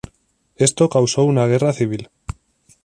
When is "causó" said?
0.89-1.25